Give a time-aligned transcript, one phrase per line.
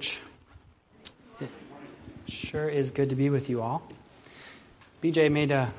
[0.00, 0.20] church.
[1.40, 1.50] It
[2.26, 3.82] sure is good to be with you all.
[5.02, 5.72] BJ made a,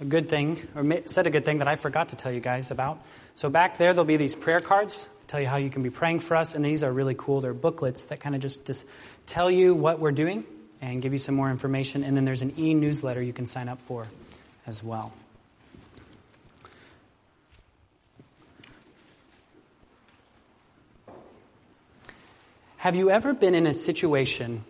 [0.00, 2.70] a good thing, or said a good thing that I forgot to tell you guys
[2.70, 3.00] about.
[3.34, 6.20] So back there, there'll be these prayer cards tell you how you can be praying
[6.20, 7.40] for us, and these are really cool.
[7.40, 8.86] They're booklets that kind of just, just
[9.26, 10.44] tell you what we're doing
[10.80, 12.02] and give you some more information.
[12.02, 14.06] And then there's an e newsletter you can sign up for
[14.66, 15.12] as well.
[22.88, 24.64] Have you ever been in a situation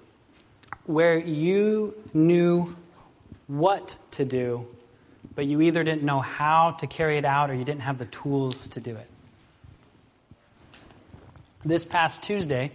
[0.86, 2.74] where you knew
[3.46, 4.66] what to do,
[5.36, 8.06] but you either didn't know how to carry it out or you didn't have the
[8.06, 9.08] tools to do it?
[11.64, 12.72] This past Tuesday,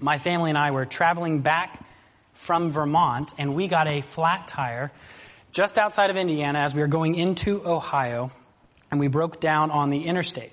[0.00, 1.84] my family and I were traveling back
[2.32, 4.90] from Vermont, and we got a flat tire
[5.50, 8.32] just outside of Indiana as we were going into Ohio,
[8.90, 10.52] and we broke down on the interstate.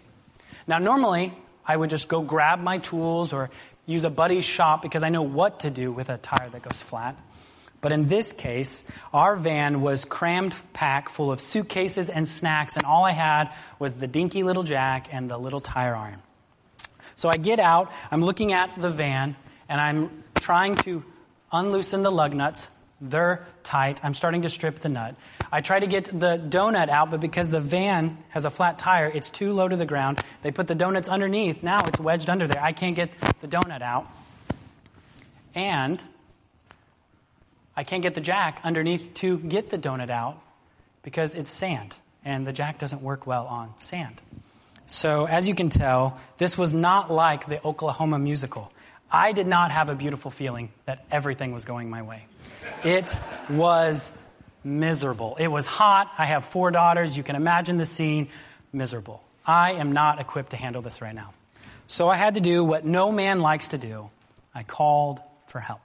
[0.68, 1.34] Now, normally,
[1.66, 3.50] I would just go grab my tools or
[3.90, 6.80] use a buddy's shop because I know what to do with a tire that goes
[6.80, 7.16] flat.
[7.82, 12.86] But in this case, our van was crammed packed full of suitcases and snacks, and
[12.86, 16.22] all I had was the dinky little jack and the little tire iron.
[17.16, 19.36] So I get out, I'm looking at the van,
[19.68, 21.04] and I'm trying to
[21.52, 22.68] unloosen the lug nuts.
[23.02, 24.00] They're tight.
[24.04, 25.16] I'm starting to strip the nut.
[25.52, 29.08] I try to get the donut out, but because the van has a flat tire,
[29.08, 30.22] it's too low to the ground.
[30.42, 31.64] They put the donuts underneath.
[31.64, 32.62] Now it's wedged under there.
[32.62, 33.12] I can't get
[33.42, 34.08] the donut out.
[35.56, 36.02] And
[37.76, 40.42] I can't get the jack underneath to get the donut out
[41.02, 44.22] because it's sand, and the jack doesn't work well on sand.
[44.88, 48.72] So, as you can tell, this was not like the Oklahoma musical.
[49.12, 52.26] I did not have a beautiful feeling that everything was going my way.
[52.84, 54.12] It was
[54.64, 55.36] miserable.
[55.40, 56.12] It was hot.
[56.18, 57.18] I have four daughters.
[57.18, 58.30] You can imagine the scene.
[58.72, 59.24] Miserable.
[59.46, 61.34] I am not equipped to handle this right now.
[61.88, 64.10] So I had to do what no man likes to do.
[64.54, 65.82] I called for help.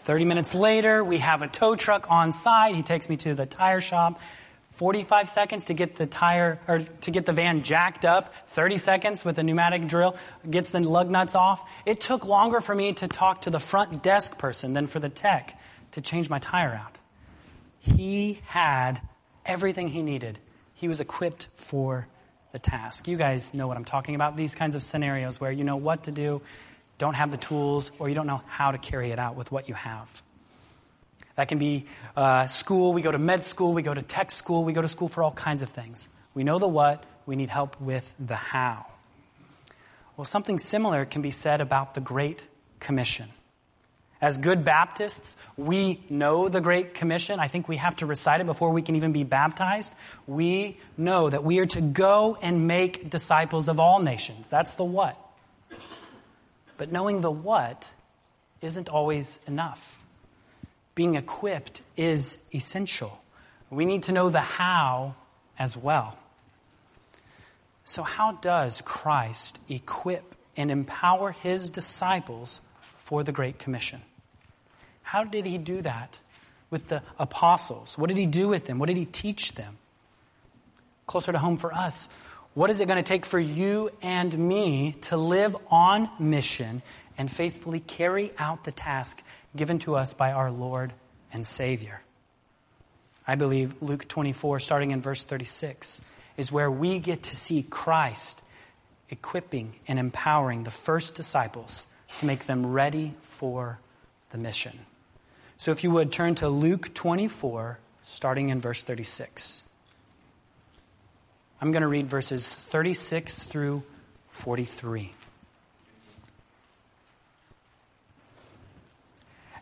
[0.00, 2.74] 30 minutes later, we have a tow truck on site.
[2.74, 4.20] He takes me to the tire shop.
[4.72, 9.24] 45 seconds to get the tire or to get the van jacked up, 30 seconds
[9.24, 10.16] with a pneumatic drill
[10.50, 11.66] gets the lug nuts off.
[11.86, 15.08] It took longer for me to talk to the front desk person than for the
[15.08, 15.56] tech
[15.94, 16.98] to change my tire out.
[17.78, 19.00] He had
[19.46, 20.38] everything he needed.
[20.74, 22.06] He was equipped for
[22.52, 23.08] the task.
[23.08, 24.36] You guys know what I'm talking about.
[24.36, 26.42] These kinds of scenarios where you know what to do,
[26.98, 29.68] don't have the tools, or you don't know how to carry it out with what
[29.68, 30.22] you have.
[31.36, 32.92] That can be uh, school.
[32.92, 33.72] We go to med school.
[33.72, 34.64] We go to tech school.
[34.64, 36.08] We go to school for all kinds of things.
[36.32, 37.04] We know the what.
[37.26, 38.86] We need help with the how.
[40.16, 42.46] Well, something similar can be said about the Great
[42.78, 43.28] Commission.
[44.24, 47.38] As good Baptists, we know the Great Commission.
[47.38, 49.92] I think we have to recite it before we can even be baptized.
[50.26, 54.48] We know that we are to go and make disciples of all nations.
[54.48, 55.20] That's the what.
[56.78, 57.92] But knowing the what
[58.62, 60.02] isn't always enough.
[60.94, 63.20] Being equipped is essential.
[63.68, 65.16] We need to know the how
[65.58, 66.16] as well.
[67.84, 72.62] So, how does Christ equip and empower his disciples
[72.96, 74.00] for the Great Commission?
[75.04, 76.18] How did he do that
[76.70, 77.96] with the apostles?
[77.96, 78.80] What did he do with them?
[78.80, 79.78] What did he teach them?
[81.06, 82.08] Closer to home for us,
[82.54, 86.82] what is it going to take for you and me to live on mission
[87.18, 89.22] and faithfully carry out the task
[89.54, 90.92] given to us by our Lord
[91.32, 92.00] and Savior?
[93.26, 96.00] I believe Luke 24, starting in verse 36,
[96.36, 98.42] is where we get to see Christ
[99.10, 101.86] equipping and empowering the first disciples
[102.18, 103.78] to make them ready for
[104.30, 104.78] the mission.
[105.64, 109.64] So if you would turn to Luke 24, starting in verse 36.
[111.58, 113.82] I'm going to read verses 36 through
[114.28, 115.10] 43.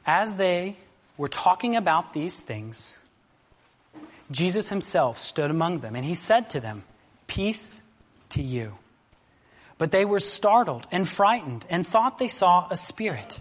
[0.04, 0.76] As they
[1.16, 2.96] were talking about these things,
[4.28, 6.82] Jesus himself stood among them, and he said to them,
[7.28, 7.80] Peace
[8.30, 8.74] to you.
[9.78, 13.40] But they were startled and frightened and thought they saw a spirit.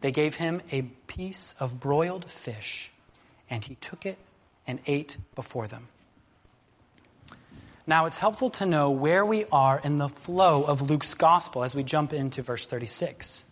[0.00, 2.92] They gave him a piece of broiled fish,
[3.50, 4.18] and he took it
[4.66, 5.88] and ate before them.
[7.86, 11.74] Now, it's helpful to know where we are in the flow of Luke's gospel as
[11.74, 13.44] we jump into verse 36.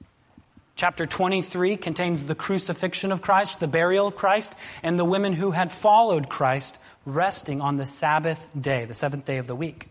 [0.76, 5.52] Chapter 23 contains the crucifixion of Christ, the burial of Christ, and the women who
[5.52, 9.88] had followed Christ resting on the Sabbath day, the seventh day of the week.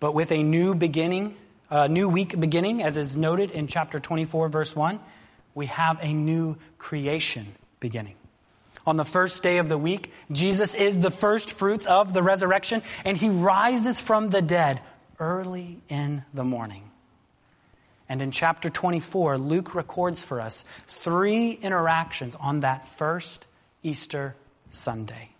[0.00, 1.36] But with a new beginning,
[1.70, 4.98] a new week beginning, as is noted in chapter 24, verse 1,
[5.54, 7.46] we have a new creation
[7.80, 8.14] beginning.
[8.86, 12.82] On the first day of the week, Jesus is the first fruits of the resurrection,
[13.04, 14.80] and he rises from the dead
[15.20, 16.82] early in the morning.
[18.08, 23.46] And in chapter 24, Luke records for us three interactions on that first
[23.82, 24.34] Easter
[24.70, 25.30] Sunday.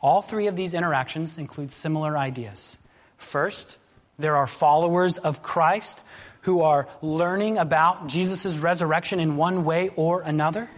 [0.00, 2.78] All three of these interactions include similar ideas.
[3.18, 3.76] First,
[4.18, 6.02] there are followers of Christ
[6.42, 10.68] who are learning about Jesus' resurrection in one way or another.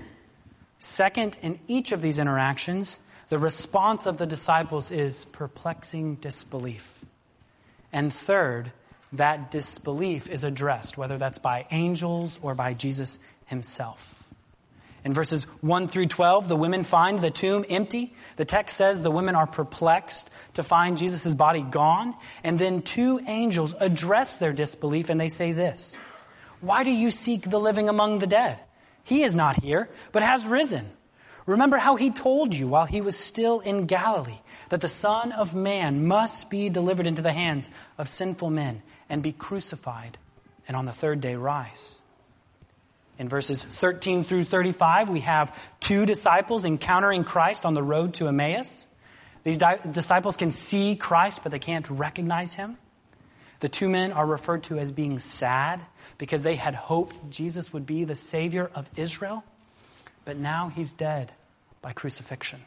[0.78, 2.98] Second, in each of these interactions,
[3.28, 7.04] the response of the disciples is perplexing disbelief.
[7.92, 8.72] And third,
[9.12, 14.11] that disbelief is addressed, whether that's by angels or by Jesus himself.
[15.04, 18.14] In verses 1 through 12, the women find the tomb empty.
[18.36, 22.14] The text says the women are perplexed to find Jesus' body gone.
[22.44, 25.96] And then two angels address their disbelief and they say this
[26.60, 28.60] Why do you seek the living among the dead?
[29.02, 30.88] He is not here, but has risen.
[31.46, 34.38] Remember how he told you while he was still in Galilee
[34.68, 37.68] that the Son of Man must be delivered into the hands
[37.98, 40.18] of sinful men and be crucified,
[40.68, 42.01] and on the third day rise.
[43.22, 48.26] In verses 13 through 35, we have two disciples encountering Christ on the road to
[48.26, 48.88] Emmaus.
[49.44, 52.76] These di- disciples can see Christ, but they can't recognize him.
[53.60, 55.86] The two men are referred to as being sad
[56.18, 59.44] because they had hoped Jesus would be the Savior of Israel,
[60.24, 61.30] but now he's dead
[61.80, 62.58] by crucifixion.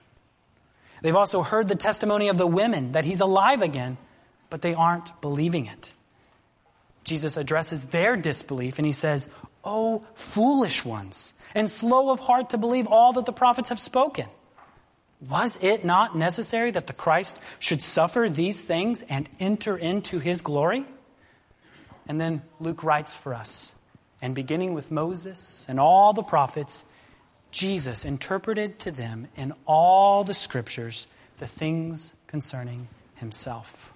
[1.02, 3.98] They've also heard the testimony of the women that he's alive again,
[4.50, 5.94] but they aren't believing it.
[7.04, 9.30] Jesus addresses their disbelief and he says,
[9.66, 14.28] Oh, foolish ones, and slow of heart to believe all that the prophets have spoken.
[15.28, 20.42] Was it not necessary that the Christ should suffer these things and enter into his
[20.42, 20.86] glory?
[22.08, 23.74] And then Luke writes for us,
[24.22, 26.86] and beginning with Moses and all the prophets,
[27.52, 31.08] Jesus interpreted to them in all the scriptures
[31.38, 33.92] the things concerning himself.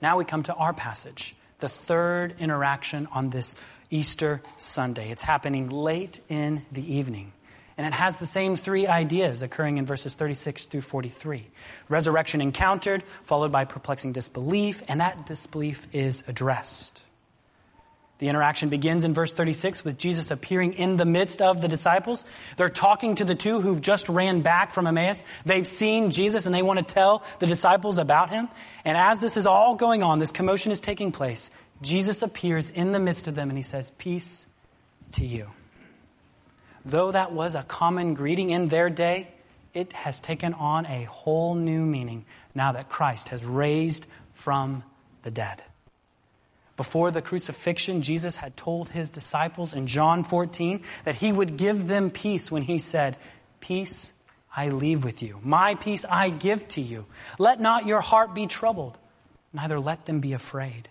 [0.00, 3.56] Now we come to our passage the third interaction on this
[3.90, 5.10] Easter Sunday.
[5.10, 7.32] It's happening late in the evening.
[7.76, 11.46] And it has the same three ideas occurring in verses 36 through 43.
[11.88, 17.04] Resurrection encountered, followed by perplexing disbelief, and that disbelief is addressed.
[18.18, 22.26] The interaction begins in verse 36 with Jesus appearing in the midst of the disciples.
[22.56, 25.22] They're talking to the two who've just ran back from Emmaus.
[25.46, 28.48] They've seen Jesus and they want to tell the disciples about him.
[28.84, 32.92] And as this is all going on, this commotion is taking place, Jesus appears in
[32.92, 34.46] the midst of them and he says, Peace
[35.12, 35.48] to you.
[36.84, 39.28] Though that was a common greeting in their day,
[39.74, 44.82] it has taken on a whole new meaning now that Christ has raised from
[45.22, 45.62] the dead.
[46.76, 51.88] Before the crucifixion, Jesus had told his disciples in John 14 that he would give
[51.88, 53.16] them peace when he said,
[53.60, 54.12] Peace
[54.56, 55.40] I leave with you.
[55.42, 57.06] My peace I give to you.
[57.38, 58.96] Let not your heart be troubled,
[59.52, 60.88] neither let them be afraid.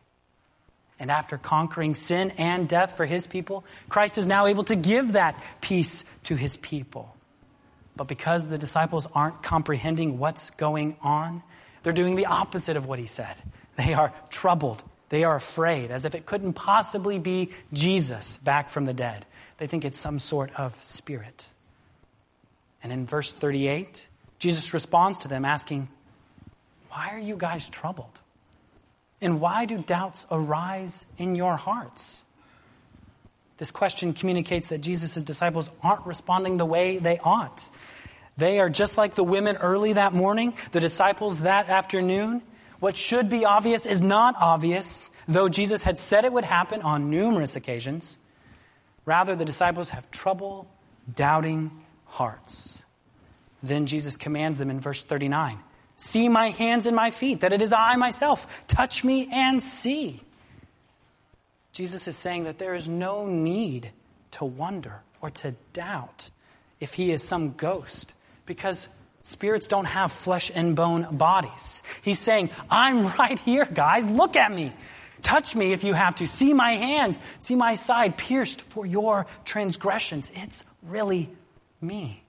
[1.00, 5.14] And after conquering sin and death for his people, Christ is now able to give
[5.14, 7.16] that peace to his people.
[7.96, 11.44] But because the disciples aren't comprehending what's going on,
[11.84, 13.36] they're doing the opposite of what he said.
[13.76, 18.86] They are troubled they are afraid, as if it couldn't possibly be Jesus back from
[18.86, 19.26] the dead.
[19.58, 21.50] They think it's some sort of spirit.
[22.84, 24.06] And in verse 38,
[24.40, 25.88] Jesus responds to them asking,
[26.90, 28.20] Why are you guys troubled?
[29.22, 32.24] And why do doubts arise in your hearts?
[33.58, 37.68] This question communicates that Jesus' disciples aren't responding the way they ought.
[38.38, 42.44] They are just like the women early that morning, the disciples that afternoon.
[42.80, 47.10] What should be obvious is not obvious, though Jesus had said it would happen on
[47.10, 48.20] numerous occasions.
[49.06, 50.68] Rather, the disciples have trouble
[51.16, 51.72] doubting
[52.06, 52.78] hearts.
[53.64, 55.58] Then Jesus commands them in verse 39
[55.98, 58.48] See my hands and my feet, that it is I myself.
[58.68, 60.22] Touch me and see.
[61.74, 63.92] Jesus is saying that there is no need
[64.32, 66.30] to wonder or to doubt
[66.80, 68.14] if he is some ghost,
[68.46, 68.88] because
[69.28, 71.84] Spirits don't have flesh and bone bodies.
[72.02, 74.08] He's saying, I'm right here, guys.
[74.08, 74.72] Look at me.
[75.22, 76.28] Touch me if you have to.
[76.28, 77.20] See my hands.
[77.40, 80.32] See my side pierced for your transgressions.
[80.34, 81.30] It's really
[81.82, 82.24] me.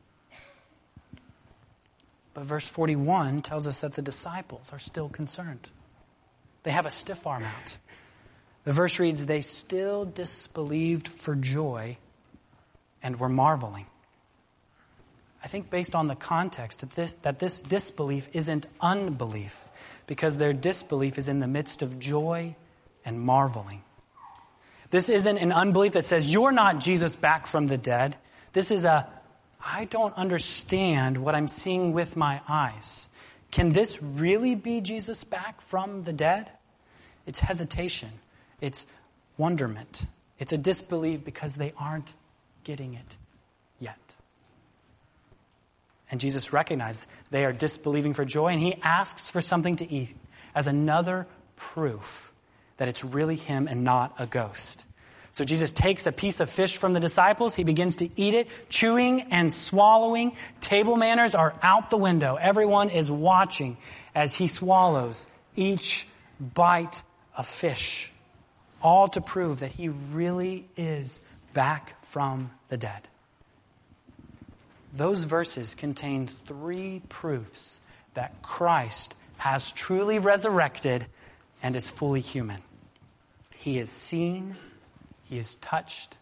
[2.39, 5.69] But verse 41 tells us that the disciples are still concerned.
[6.63, 7.79] They have a stiff arm out.
[8.63, 11.99] The verse reads, They still disbelieved for joy
[13.03, 13.87] and were marveling.
[15.43, 19.69] I think, based on the context, that this, that this disbelief isn't unbelief,
[20.07, 22.55] because their disbelief is in the midst of joy
[23.05, 23.83] and marveling.
[24.91, 28.17] This isn't an unbelief that says, You're not Jesus back from the dead.
[28.53, 29.09] This is a,
[29.65, 33.09] I don't understand what I'm seeing with my eyes.
[33.51, 36.51] Can this really be Jesus back from the dead?
[37.27, 38.11] It's hesitation.
[38.61, 38.87] It's
[39.37, 40.07] wonderment.
[40.39, 42.13] It's a disbelief because they aren't
[42.65, 43.17] getting it
[43.81, 43.99] yet.
[46.11, 50.17] And Jesus recognized they are disbelieving for joy, and he asks for something to eat
[50.55, 52.33] as another proof
[52.79, 54.87] that it's really him and not a ghost.
[55.33, 57.55] So Jesus takes a piece of fish from the disciples.
[57.55, 60.37] He begins to eat it, chewing and swallowing.
[60.61, 62.37] Table manners are out the window.
[62.37, 63.77] Everyone is watching
[64.15, 66.07] as he swallows each
[66.41, 67.03] bite
[67.37, 68.13] of fish
[68.83, 71.21] all to prove that he really is
[71.53, 73.09] back from the dead.
[74.95, 77.81] Those verses contain three proofs
[78.15, 81.07] that Christ has truly resurrected
[81.63, 82.61] and is fully human.
[83.55, 84.57] He is seen,
[85.29, 86.17] he is touched,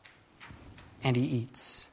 [1.02, 1.88] and he eats.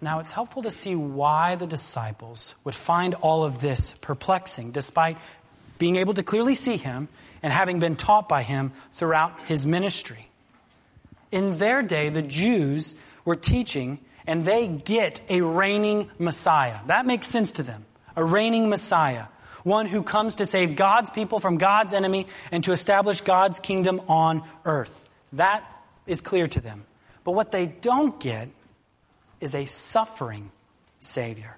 [0.00, 5.16] Now, it's helpful to see why the disciples would find all of this perplexing, despite
[5.78, 7.08] being able to clearly see him
[7.42, 10.28] and having been taught by him throughout his ministry.
[11.32, 12.94] In their day, the Jews
[13.24, 16.78] were teaching and they get a reigning Messiah.
[16.86, 17.84] That makes sense to them.
[18.16, 19.26] A reigning Messiah.
[19.62, 24.00] One who comes to save God's people from God's enemy and to establish God's kingdom
[24.08, 25.05] on earth.
[25.32, 25.64] That
[26.06, 26.84] is clear to them.
[27.24, 28.48] But what they don't get
[29.40, 30.50] is a suffering
[31.00, 31.56] Savior.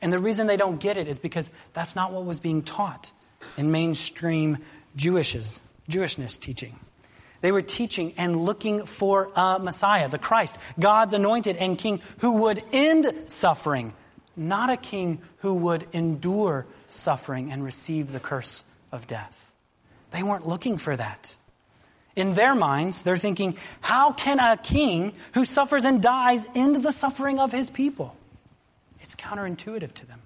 [0.00, 3.12] And the reason they don't get it is because that's not what was being taught
[3.56, 4.58] in mainstream
[4.96, 6.78] Jewishes, Jewishness teaching.
[7.40, 12.32] They were teaching and looking for a Messiah, the Christ, God's anointed and king who
[12.32, 13.92] would end suffering,
[14.36, 19.52] not a king who would endure suffering and receive the curse of death.
[20.10, 21.36] They weren't looking for that.
[22.18, 26.90] In their minds, they're thinking, how can a king who suffers and dies end the
[26.90, 28.16] suffering of his people?
[28.98, 30.20] It's counterintuitive to them.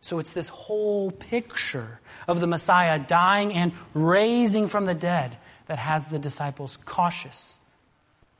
[0.00, 5.36] So it's this whole picture of the Messiah dying and raising from the dead
[5.66, 7.58] that has the disciples cautious,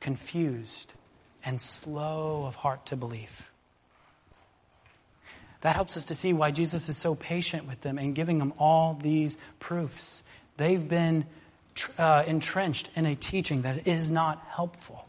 [0.01, 0.95] confused,
[1.45, 3.51] and slow of heart to believe.
[5.61, 8.55] That helps us to see why Jesus is so patient with them and giving them
[8.59, 10.23] all these proofs.
[10.57, 11.27] They've been
[11.99, 15.07] uh, entrenched in a teaching that is not helpful.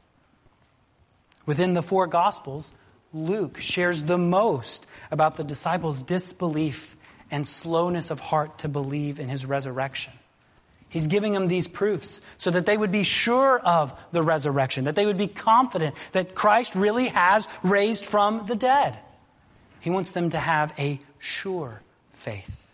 [1.46, 2.74] Within the four Gospels,
[3.14, 6.96] Luke shares the most about the disciples' disbelief
[7.32, 10.14] and slowness of heart to believe in his resurrection.
[10.90, 14.96] He's giving them these proofs so that they would be sure of the resurrection, that
[14.96, 18.98] they would be confident that Christ really has raised from the dead.
[19.82, 21.82] He wants them to have a sure
[22.14, 22.67] faith.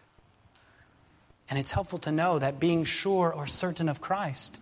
[1.49, 4.57] And it's helpful to know that being sure or certain of Christ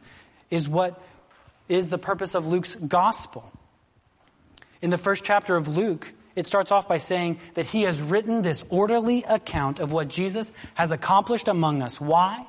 [0.49, 1.01] is what
[1.69, 3.51] is the purpose of Luke's gospel.
[4.81, 8.41] In the first chapter of Luke, it starts off by saying that he has written
[8.41, 12.01] this orderly account of what Jesus has accomplished among us.
[12.01, 12.45] Why?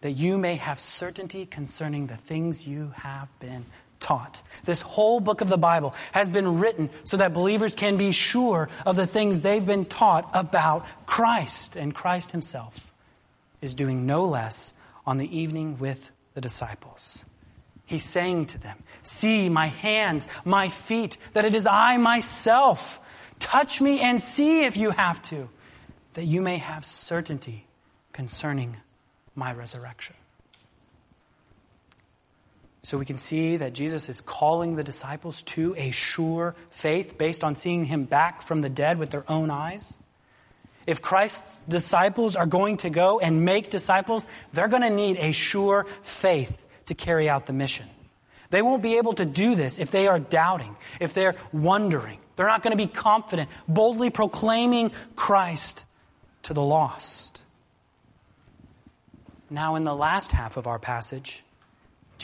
[0.00, 3.64] That you may have certainty concerning the things you have been
[4.00, 4.42] taught.
[4.64, 8.68] This whole book of the Bible has been written so that believers can be sure
[8.84, 11.74] of the things they've been taught about Christ.
[11.74, 12.93] And Christ himself
[13.64, 14.74] is doing no less
[15.06, 17.24] on the evening with the disciples.
[17.86, 23.00] He's saying to them, See my hands, my feet, that it is I myself.
[23.38, 25.48] Touch me and see if you have to,
[26.14, 27.66] that you may have certainty
[28.12, 28.76] concerning
[29.34, 30.14] my resurrection.
[32.84, 37.42] So we can see that Jesus is calling the disciples to a sure faith based
[37.42, 39.96] on seeing him back from the dead with their own eyes.
[40.86, 45.32] If Christ's disciples are going to go and make disciples, they're going to need a
[45.32, 47.86] sure faith to carry out the mission.
[48.50, 52.18] They won't be able to do this if they are doubting, if they're wondering.
[52.36, 55.86] They're not going to be confident, boldly proclaiming Christ
[56.44, 57.40] to the lost.
[59.50, 61.44] Now, in the last half of our passage,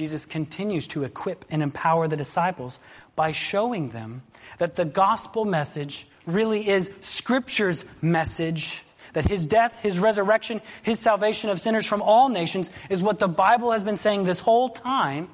[0.01, 2.81] Jesus continues to equip and empower the disciples
[3.17, 4.23] by showing them
[4.57, 11.51] that the gospel message really is Scripture's message that his death, his resurrection, his salvation
[11.51, 15.29] of sinners from all nations is what the Bible has been saying this whole time.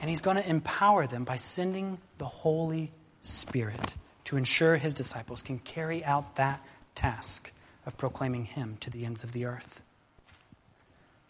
[0.00, 2.90] And he's going to empower them by sending the Holy
[3.20, 6.60] Spirit to ensure his disciples can carry out that
[6.96, 7.52] task
[7.86, 9.82] of proclaiming him to the ends of the earth.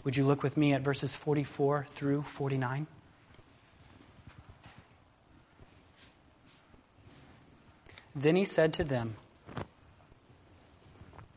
[0.04, 2.86] Would you look with me at verses 44 through 49?
[8.14, 9.16] Then he said to them,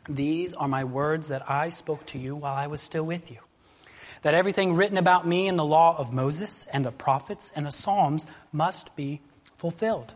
[0.10, 3.38] These are my words that I spoke to you while I was still with you.
[4.24, 7.72] That everything written about me in the law of Moses and the prophets and the
[7.72, 9.22] Psalms must be
[9.58, 10.14] fulfilled.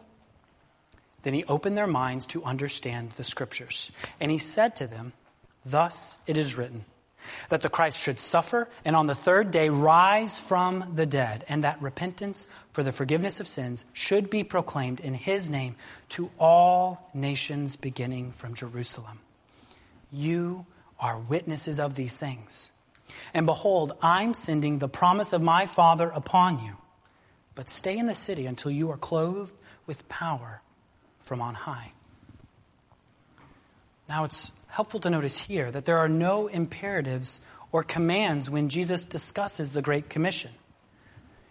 [1.23, 3.91] Then he opened their minds to understand the scriptures.
[4.19, 5.13] And he said to them,
[5.65, 6.85] Thus it is written,
[7.49, 11.63] that the Christ should suffer and on the third day rise from the dead, and
[11.63, 15.75] that repentance for the forgiveness of sins should be proclaimed in his name
[16.09, 19.19] to all nations beginning from Jerusalem.
[20.11, 20.65] You
[20.99, 22.71] are witnesses of these things.
[23.33, 26.77] And behold, I'm sending the promise of my Father upon you.
[27.55, 29.53] But stay in the city until you are clothed
[29.85, 30.61] with power
[31.21, 31.91] from on high.
[34.07, 39.05] Now it's helpful to notice here that there are no imperatives or commands when Jesus
[39.05, 40.51] discusses the Great Commission.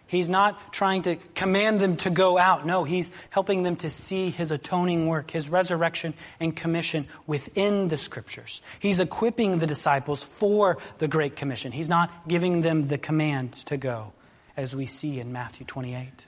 [0.07, 2.65] He's not trying to command them to go out.
[2.65, 7.97] No, he's helping them to see his atoning work, his resurrection and commission within the
[7.97, 8.63] scriptures.
[8.79, 11.71] He's equipping the disciples for the Great Commission.
[11.71, 14.13] He's not giving them the command to go,
[14.57, 16.25] as we see in Matthew 28.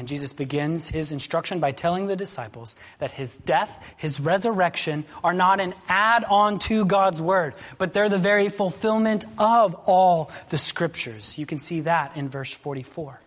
[0.00, 5.34] And Jesus begins his instruction by telling the disciples that his death, his resurrection are
[5.34, 10.56] not an add on to God's word, but they're the very fulfillment of all the
[10.56, 11.36] scriptures.
[11.36, 13.20] You can see that in verse 44.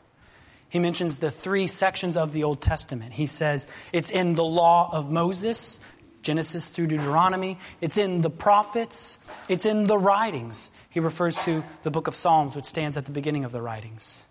[0.68, 3.14] He mentions the three sections of the Old Testament.
[3.14, 5.80] He says it's in the law of Moses,
[6.24, 7.60] Genesis through Deuteronomy.
[7.82, 9.20] It's in the prophets.
[9.48, 10.72] It's in the writings.
[10.90, 14.28] He refers to the book of Psalms, which stands at the beginning of the writings.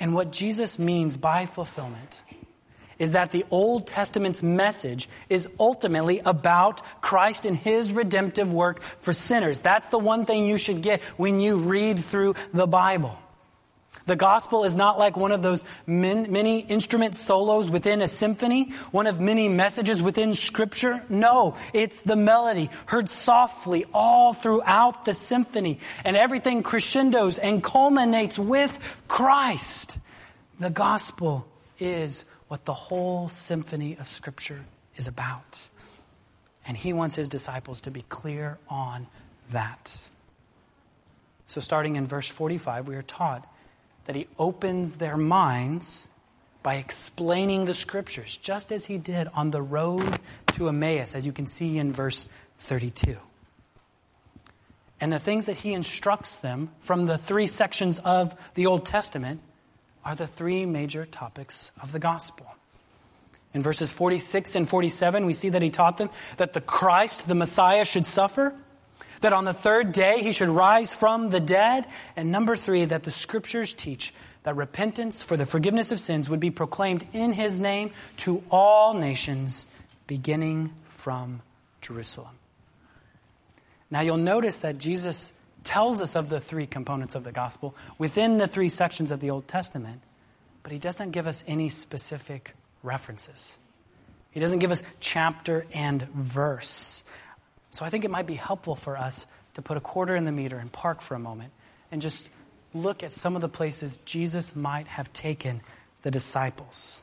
[0.00, 2.22] And what Jesus means by fulfillment
[2.98, 9.12] is that the Old Testament's message is ultimately about Christ and His redemptive work for
[9.12, 9.60] sinners.
[9.60, 13.18] That's the one thing you should get when you read through the Bible.
[14.06, 19.06] The gospel is not like one of those many instrument solos within a symphony, one
[19.06, 21.02] of many messages within scripture.
[21.08, 28.38] No, it's the melody heard softly all throughout the symphony and everything crescendos and culminates
[28.38, 29.98] with Christ.
[30.58, 31.46] The gospel
[31.78, 34.64] is what the whole symphony of scripture
[34.96, 35.68] is about.
[36.66, 39.06] And he wants his disciples to be clear on
[39.50, 40.08] that.
[41.46, 43.49] So starting in verse 45, we are taught
[44.10, 46.08] that he opens their minds
[46.64, 50.18] by explaining the scriptures, just as he did on the road
[50.48, 52.26] to Emmaus, as you can see in verse
[52.58, 53.16] 32.
[55.00, 59.42] And the things that he instructs them from the three sections of the Old Testament
[60.04, 62.52] are the three major topics of the gospel.
[63.54, 67.36] In verses 46 and 47, we see that he taught them that the Christ, the
[67.36, 68.56] Messiah, should suffer
[69.20, 71.86] that on the third day he should rise from the dead.
[72.16, 76.40] And number three, that the scriptures teach that repentance for the forgiveness of sins would
[76.40, 79.66] be proclaimed in his name to all nations,
[80.06, 81.42] beginning from
[81.80, 82.34] Jerusalem.
[83.90, 85.32] Now you'll notice that Jesus
[85.64, 89.30] tells us of the three components of the gospel within the three sections of the
[89.30, 90.00] Old Testament,
[90.62, 93.58] but he doesn't give us any specific references.
[94.30, 97.04] He doesn't give us chapter and verse.
[97.70, 100.32] So I think it might be helpful for us to put a quarter in the
[100.32, 101.52] meter and park for a moment
[101.90, 102.28] and just
[102.74, 105.60] look at some of the places Jesus might have taken
[106.02, 107.00] the disciples.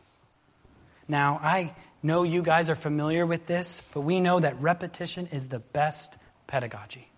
[1.07, 5.47] Now, I know you guys are familiar with this, but we know that repetition is
[5.47, 7.09] the best pedagogy.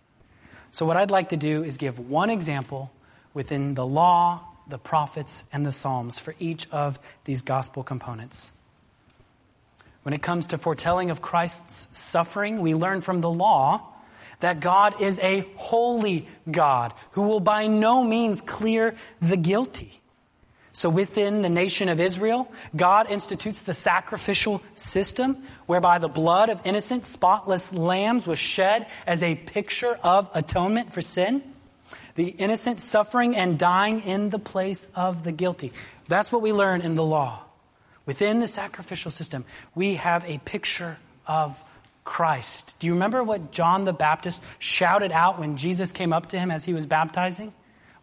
[0.71, 2.91] So, what I'd like to do is give one example
[3.33, 8.51] within the law, the prophets, and the Psalms for each of these gospel components.
[10.03, 13.81] When it comes to foretelling of Christ's suffering, we learn from the law
[14.39, 19.99] that God is a holy God who will by no means clear the guilty.
[20.71, 26.61] So within the nation of Israel, God institutes the sacrificial system whereby the blood of
[26.65, 31.43] innocent, spotless lambs was shed as a picture of atonement for sin.
[32.15, 35.73] The innocent suffering and dying in the place of the guilty.
[36.07, 37.43] That's what we learn in the law.
[38.05, 41.63] Within the sacrificial system, we have a picture of
[42.03, 42.75] Christ.
[42.79, 46.49] Do you remember what John the Baptist shouted out when Jesus came up to him
[46.49, 47.53] as he was baptizing?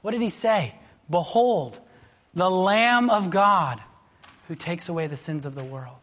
[0.02, 0.74] What did he say?
[1.11, 1.78] Behold,
[2.35, 3.80] the Lamb of God
[4.48, 5.98] who takes away the sins of the world.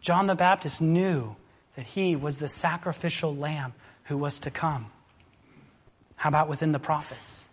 [0.00, 1.34] John the Baptist knew
[1.76, 4.86] that he was the sacrificial lamb who was to come.
[6.16, 7.46] How about within the prophets?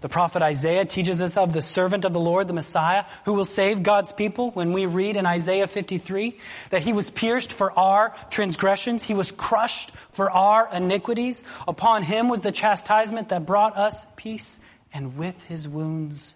[0.00, 3.44] The prophet Isaiah teaches us of the servant of the Lord, the Messiah, who will
[3.44, 6.36] save God's people when we read in Isaiah 53
[6.70, 9.02] that he was pierced for our transgressions.
[9.02, 11.44] He was crushed for our iniquities.
[11.66, 14.58] Upon him was the chastisement that brought us peace,
[14.92, 16.34] and with his wounds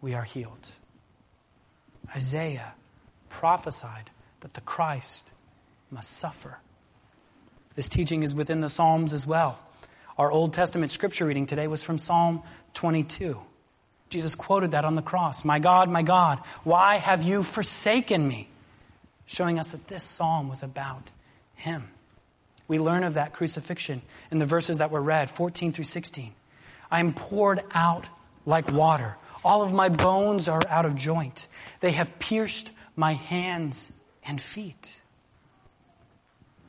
[0.00, 0.70] we are healed.
[2.14, 2.74] Isaiah
[3.30, 5.30] prophesied that the Christ
[5.90, 6.58] must suffer.
[7.74, 9.58] This teaching is within the Psalms as well.
[10.16, 12.42] Our Old Testament scripture reading today was from Psalm
[12.74, 13.40] 22.
[14.10, 15.44] Jesus quoted that on the cross.
[15.44, 18.48] My God, my God, why have you forsaken me?
[19.26, 21.10] Showing us that this psalm was about
[21.54, 21.88] him.
[22.68, 26.32] We learn of that crucifixion in the verses that were read, 14 through 16.
[26.90, 28.06] I am poured out
[28.46, 29.16] like water.
[29.44, 31.48] All of my bones are out of joint.
[31.80, 33.92] They have pierced my hands
[34.24, 34.98] and feet.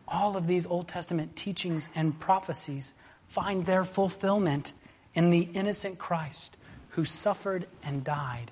[0.08, 2.94] All of these Old Testament teachings and prophecies
[3.28, 4.74] find their fulfillment
[5.16, 6.56] in the innocent Christ
[6.90, 8.52] who suffered and died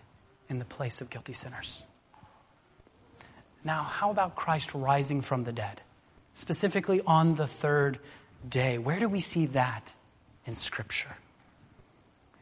[0.49, 1.83] in the place of guilty sinners.
[3.63, 5.81] Now, how about Christ rising from the dead?
[6.33, 7.99] Specifically on the third
[8.47, 8.77] day.
[8.77, 9.87] Where do we see that
[10.45, 11.15] in Scripture?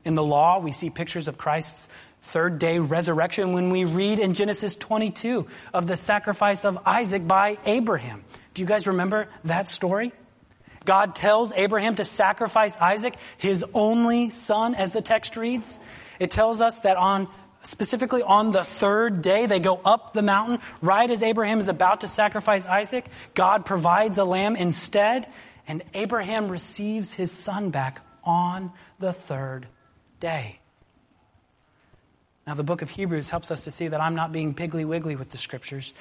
[0.03, 1.89] In the law, we see pictures of Christ's
[2.23, 7.57] third day resurrection when we read in Genesis 22 of the sacrifice of Isaac by
[7.65, 8.23] Abraham.
[8.53, 10.13] Do you guys remember that story?
[10.85, 15.79] God tells Abraham to sacrifice Isaac, his only son, as the text reads.
[16.19, 17.27] It tells us that on,
[17.63, 20.59] specifically on the third day, they go up the mountain.
[20.81, 25.27] Right as Abraham is about to sacrifice Isaac, God provides a lamb instead,
[25.67, 29.67] and Abraham receives his son back on the third
[30.19, 30.59] day.
[32.47, 35.15] Now, the book of Hebrews helps us to see that I'm not being piggly wiggly
[35.15, 35.93] with the scriptures.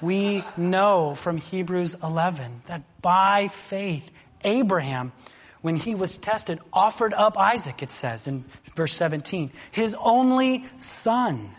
[0.00, 4.10] We know from Hebrews 11 that by faith,
[4.42, 5.12] Abraham,
[5.60, 11.50] when he was tested, offered up Isaac, it says in verse 17, his only son.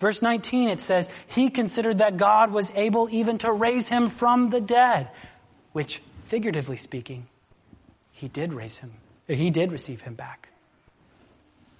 [0.00, 4.50] Verse 19, it says, he considered that God was able even to raise him from
[4.50, 5.08] the dead,
[5.72, 7.28] which, figuratively speaking,
[8.12, 8.92] he did raise him,
[9.28, 10.48] he did receive him back.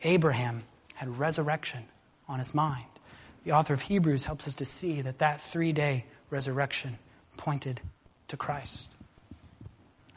[0.02, 0.62] Abraham
[0.94, 1.84] had resurrection
[2.28, 2.84] on his mind.
[3.46, 6.98] The author of Hebrews helps us to see that that three day resurrection
[7.36, 7.80] pointed
[8.26, 8.90] to Christ.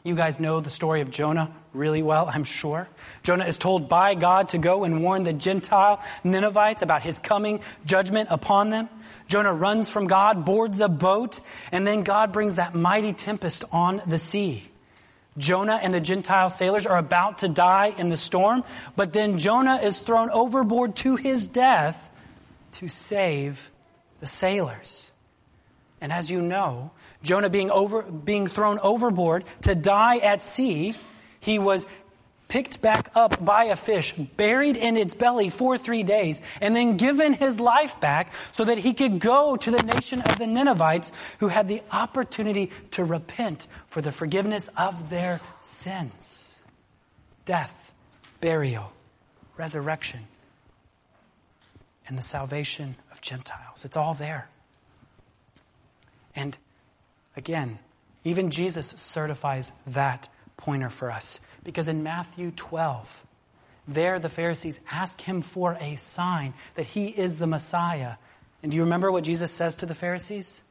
[0.02, 2.88] You guys know the story of Jonah really well, I'm sure.
[3.22, 7.60] Jonah is told by God to go and warn the Gentile Ninevites about his coming
[7.86, 8.88] judgment upon them.
[9.28, 11.40] Jonah runs from God, boards a boat,
[11.70, 14.64] and then God brings that mighty tempest on the sea.
[15.38, 18.64] Jonah and the Gentile sailors are about to die in the storm,
[18.96, 22.09] but then Jonah is thrown overboard to his death
[22.72, 23.70] to save
[24.20, 25.10] the sailors.
[26.00, 30.94] And as you know, Jonah being over, being thrown overboard to die at sea,
[31.40, 31.86] he was
[32.48, 36.96] picked back up by a fish, buried in its belly for three days, and then
[36.96, 41.12] given his life back so that he could go to the nation of the Ninevites
[41.38, 46.58] who had the opportunity to repent for the forgiveness of their sins.
[47.44, 47.94] Death,
[48.40, 48.92] burial,
[49.56, 50.26] resurrection
[52.10, 53.84] and the salvation of Gentiles.
[53.84, 54.48] It's all there.
[56.34, 56.56] And
[57.36, 57.78] again,
[58.24, 61.38] even Jesus certifies that pointer for us.
[61.62, 63.24] Because in Matthew 12,
[63.86, 68.14] there the Pharisees ask him for a sign that he is the Messiah.
[68.62, 70.62] And do you remember what Jesus says to the Pharisees?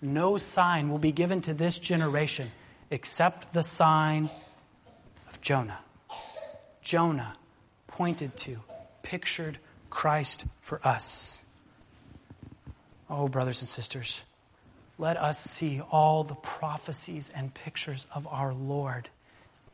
[0.00, 2.50] No sign will be given to this generation
[2.90, 4.30] except the sign
[5.28, 5.78] of Jonah.
[6.82, 7.36] Jonah
[7.86, 8.60] pointed to,
[9.02, 9.58] pictured
[9.94, 11.42] Christ for us.
[13.08, 14.22] Oh, brothers and sisters,
[14.98, 19.08] let us see all the prophecies and pictures of our Lord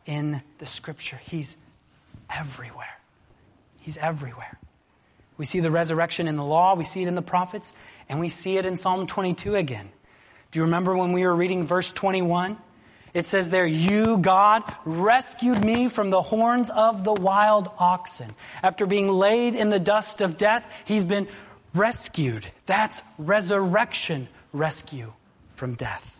[0.06, 1.18] in the scripture.
[1.24, 1.56] He's
[2.28, 2.98] everywhere.
[3.80, 4.58] He's everywhere.
[5.38, 7.72] We see the resurrection in the law, we see it in the prophets,
[8.08, 9.90] and we see it in Psalm 22 again.
[10.50, 12.58] Do you remember when we were reading verse 21?
[13.12, 18.30] It says there, You, God, rescued me from the horns of the wild oxen.
[18.62, 21.28] After being laid in the dust of death, he's been
[21.74, 22.46] rescued.
[22.66, 25.12] That's resurrection rescue
[25.54, 26.19] from death.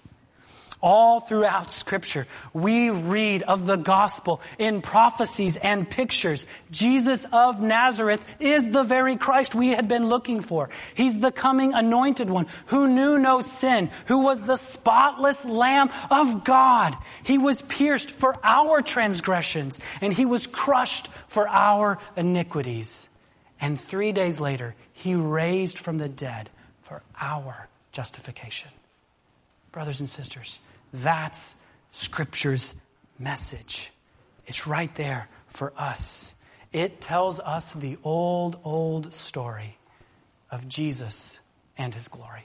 [0.83, 6.47] All throughout scripture, we read of the gospel in prophecies and pictures.
[6.71, 10.71] Jesus of Nazareth is the very Christ we had been looking for.
[10.95, 16.45] He's the coming anointed one who knew no sin, who was the spotless lamb of
[16.45, 16.97] God.
[17.25, 23.07] He was pierced for our transgressions and he was crushed for our iniquities.
[23.61, 26.49] And three days later, he raised from the dead
[26.83, 28.71] for our justification.
[29.73, 30.59] Brothers and sisters,
[30.93, 31.57] that's
[31.91, 32.75] Scripture's
[33.19, 33.93] message.
[34.47, 36.35] It's right there for us.
[36.73, 39.79] It tells us the old, old story
[40.51, 41.39] of Jesus
[41.77, 42.45] and his glory.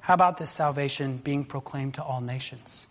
[0.00, 2.86] How about this salvation being proclaimed to all nations?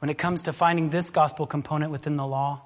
[0.00, 2.62] When it comes to finding this gospel component within the law,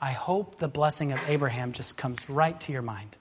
[0.00, 3.16] I hope the blessing of Abraham just comes right to your mind.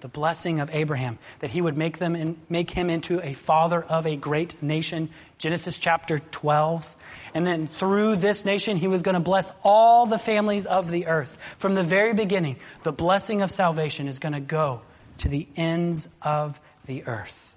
[0.00, 3.82] The blessing of Abraham, that he would make them in, make him into a father
[3.82, 6.96] of a great nation, Genesis chapter 12.
[7.34, 11.06] And then through this nation, he was going to bless all the families of the
[11.06, 11.36] earth.
[11.58, 14.82] From the very beginning, the blessing of salvation is going to go
[15.18, 17.56] to the ends of the earth.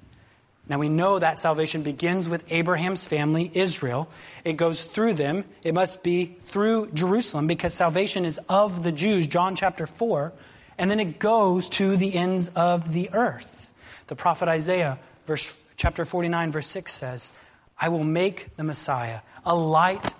[0.67, 4.09] Now we know that salvation begins with Abraham's family, Israel.
[4.43, 5.45] It goes through them.
[5.63, 10.31] It must be through Jerusalem because salvation is of the Jews, John chapter 4.
[10.77, 13.71] And then it goes to the ends of the earth.
[14.07, 17.31] The prophet Isaiah, verse, chapter 49, verse 6 says,
[17.79, 20.13] I will make the Messiah a light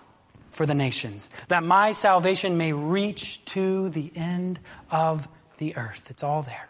[0.52, 4.60] for the nations, that my salvation may reach to the end
[4.90, 6.10] of the earth.
[6.10, 6.70] It's all there.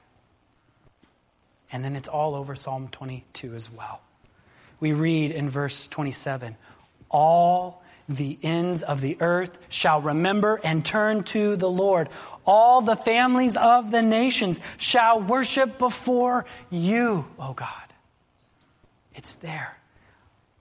[1.72, 4.02] And then it's all over Psalm 22 as well.
[4.80, 6.56] We read in verse 27
[7.10, 12.10] All the ends of the earth shall remember and turn to the Lord.
[12.46, 17.70] All the families of the nations shall worship before you, O God.
[19.16, 19.78] It's there.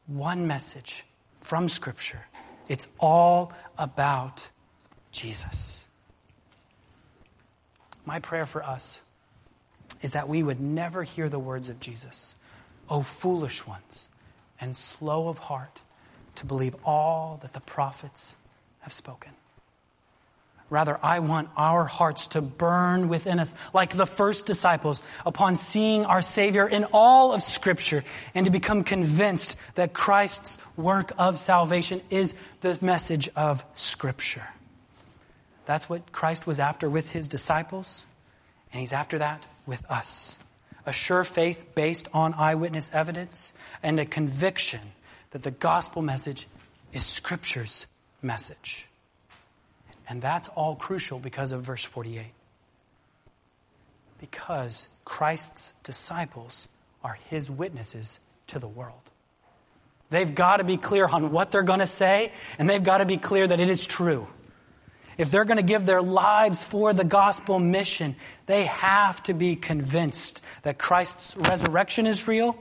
[0.06, 1.04] One message
[1.40, 2.26] from Scripture.
[2.68, 4.48] It's all about
[5.12, 5.88] Jesus.
[8.04, 9.00] My prayer for us
[10.02, 12.34] is that we would never hear the words of Jesus.
[12.88, 14.08] O foolish ones,
[14.60, 15.80] and slow of heart
[16.36, 18.34] to believe all that the prophets
[18.80, 19.32] have spoken.
[20.70, 26.04] Rather, I want our hearts to burn within us like the first disciples upon seeing
[26.04, 28.04] our Savior in all of Scripture
[28.36, 34.46] and to become convinced that Christ's work of salvation is the message of Scripture.
[35.66, 38.04] That's what Christ was after with his disciples,
[38.72, 40.38] and he's after that with us.
[40.86, 44.80] A sure faith based on eyewitness evidence and a conviction
[45.30, 46.46] that the gospel message
[46.92, 47.86] is Scripture's
[48.22, 48.88] message.
[50.08, 52.26] And that's all crucial because of verse 48.
[54.20, 56.66] Because Christ's disciples
[57.02, 59.00] are his witnesses to the world.
[60.10, 63.06] They've got to be clear on what they're going to say, and they've got to
[63.06, 64.26] be clear that it is true.
[65.16, 68.16] If they're going to give their lives for the gospel mission,
[68.46, 72.58] they have to be convinced that Christ's resurrection is real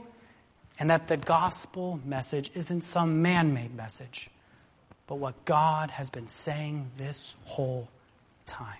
[0.80, 4.30] and that the gospel message isn't some man made message,
[5.06, 7.88] but what God has been saying this whole
[8.46, 8.78] time.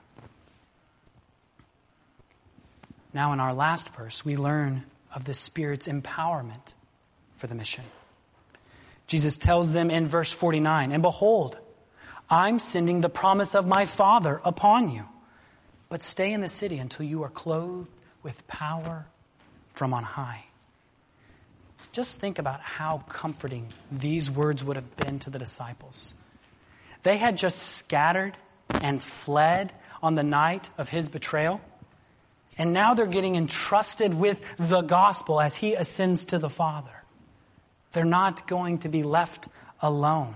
[3.13, 4.85] Now, in our last verse, we learn
[5.15, 6.75] of the Spirit's empowerment
[7.37, 7.85] for the mission.
[9.07, 11.59] Jesus tells them in verse 49 And behold,
[12.31, 15.05] I'm sending the promise of my Father upon you.
[15.91, 17.91] But stay in the city until you are clothed
[18.23, 19.07] with power
[19.75, 20.45] from on high.
[21.93, 26.15] Just think about how comforting these words would have been to the disciples.
[27.03, 28.37] They had just scattered
[28.69, 29.73] and fled
[30.03, 31.61] on the night of his betrayal.
[32.57, 37.03] And now they're getting entrusted with the gospel as he ascends to the Father.
[37.93, 39.49] They're not going to be left
[39.81, 40.35] alone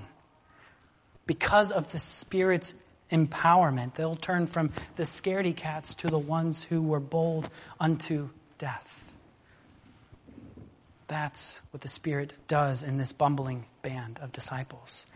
[1.26, 2.74] because of the Spirit's
[3.10, 9.03] empowerment, they'll turn from the scaredy cats to the ones who were bold unto death.
[11.14, 15.06] That's what the Spirit does in this bumbling band of disciples.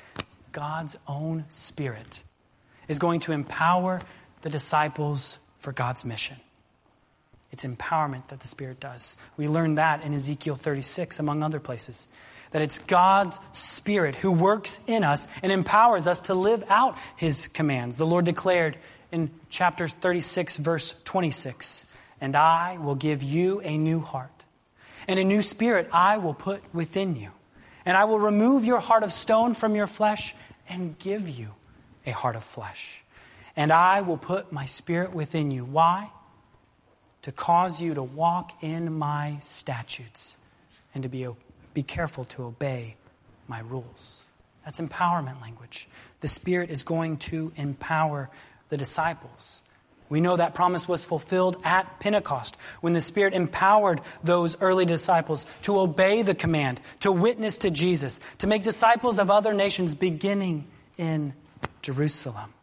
[0.53, 2.23] God's own Spirit
[2.87, 4.01] is going to empower
[4.43, 6.37] the disciples for God's mission.
[7.51, 9.19] It's empowerment that the Spirit does.
[9.37, 12.07] We learn that in Ezekiel 36, among other places
[12.53, 17.49] that it's God's Spirit who works in us and empowers us to live out His
[17.49, 17.97] commands.
[17.97, 18.79] The Lord declared
[19.11, 21.87] in chapter 36, verse 26,
[22.21, 24.38] And I will give you a new heart,
[25.09, 27.31] and a new spirit I will put within you.
[27.85, 30.35] And I will remove your heart of stone from your flesh
[30.68, 31.49] and give you
[32.07, 33.03] a heart of flesh.
[33.57, 35.64] And I will put my spirit within you.
[35.64, 36.11] Why?
[37.23, 40.37] To cause you to walk in my statutes
[40.94, 41.27] and to be
[41.75, 42.97] be careful to obey
[43.47, 44.25] my rules.
[44.64, 45.88] That's empowerment language.
[46.21, 48.31] The Spirit is going to empower
[48.68, 49.62] the disciples.
[50.09, 55.44] We know that promise was fulfilled at Pentecost when the Spirit empowered those early disciples
[55.62, 60.66] to obey the command, to witness to Jesus, to make disciples of other nations beginning
[60.97, 61.35] in
[61.83, 62.55] Jerusalem.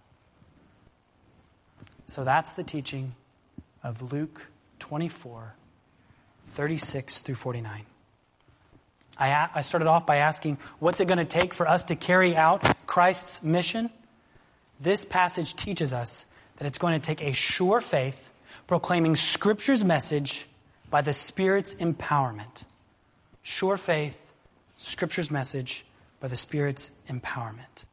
[2.07, 3.13] So that's the teaching
[3.83, 4.41] of Luke
[4.79, 5.53] 24,
[6.47, 7.85] 36 through 49.
[9.17, 12.35] I, I started off by asking, what's it going to take for us to carry
[12.35, 13.89] out Christ's mission?
[14.79, 16.25] This passage teaches us
[16.57, 18.31] that it's going to take a sure faith
[18.67, 20.47] proclaiming Scripture's message
[20.89, 22.63] by the Spirit's empowerment.
[23.43, 24.33] Sure faith,
[24.77, 25.85] Scripture's message
[26.19, 27.85] by the Spirit's empowerment.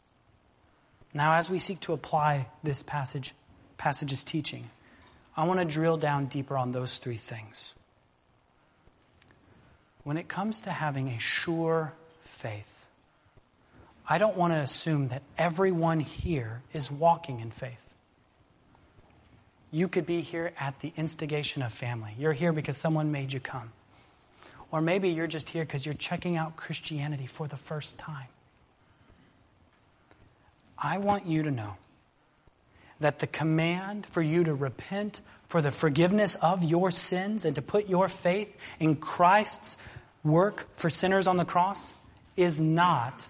[1.14, 3.34] Now, as we seek to apply this passage,
[3.76, 4.70] passage's teaching,
[5.36, 7.74] I want to drill down deeper on those three things.
[10.04, 11.92] When it comes to having a sure
[12.24, 12.86] faith,
[14.08, 17.91] I don't want to assume that everyone here is walking in faith.
[19.72, 22.14] You could be here at the instigation of family.
[22.18, 23.72] You're here because someone made you come.
[24.70, 28.28] Or maybe you're just here because you're checking out Christianity for the first time.
[30.78, 31.76] I want you to know
[33.00, 37.62] that the command for you to repent for the forgiveness of your sins and to
[37.62, 39.78] put your faith in Christ's
[40.22, 41.94] work for sinners on the cross
[42.36, 43.26] is not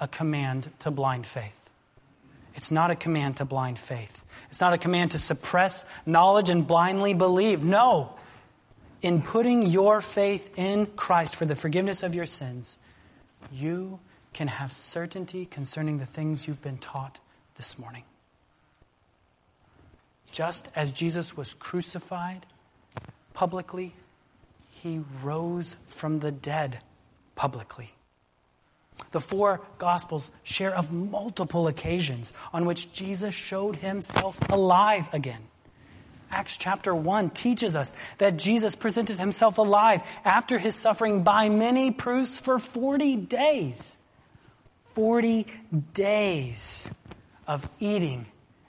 [0.00, 1.63] a command to blind faith.
[2.54, 4.24] It's not a command to blind faith.
[4.50, 7.64] It's not a command to suppress knowledge and blindly believe.
[7.64, 8.14] No.
[9.02, 12.78] In putting your faith in Christ for the forgiveness of your sins,
[13.52, 13.98] you
[14.32, 17.18] can have certainty concerning the things you've been taught
[17.56, 18.04] this morning.
[20.32, 22.44] Just as Jesus was crucified
[23.34, 23.94] publicly,
[24.70, 26.80] he rose from the dead
[27.36, 27.93] publicly.
[29.10, 35.40] The four Gospels share of multiple occasions on which Jesus showed himself alive again.
[36.30, 41.92] Acts chapter 1 teaches us that Jesus presented himself alive after his suffering by many
[41.92, 43.96] proofs for 40 days.
[44.94, 45.46] 40
[45.92, 46.90] days
[47.46, 48.26] of eating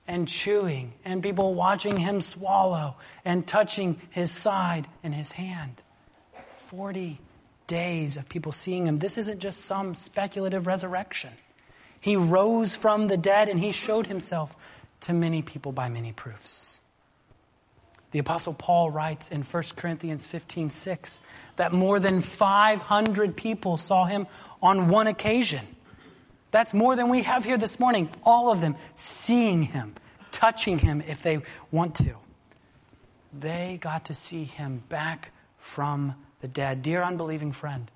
[0.07, 5.81] and chewing and people watching him swallow and touching his side and his hand.
[6.67, 7.19] 40
[7.67, 8.97] days of people seeing him.
[8.97, 11.31] This isn't just some speculative resurrection.
[12.01, 14.55] He rose from the dead and he showed himself
[15.01, 16.79] to many people by many proofs.
[18.11, 21.21] The apostle Paul writes in 1 Corinthians 15, 6,
[21.57, 24.27] that more than 500 people saw him
[24.61, 25.65] on one occasion.
[26.51, 28.09] That's more than we have here this morning.
[28.23, 29.95] All of them seeing him,
[30.31, 32.13] touching him if they want to.
[33.37, 36.15] They got to see him back from
[36.45, 36.83] the dead.
[36.83, 37.89] Dear unbelieving friend,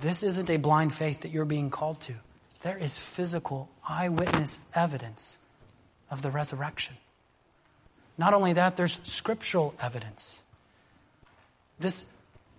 [0.00, 2.12] this isn't a blind faith that you're being called to.
[2.62, 5.38] There is physical eyewitness evidence
[6.10, 6.94] of the resurrection.
[8.18, 10.42] Not only that, there's scriptural evidence.
[11.78, 12.04] This,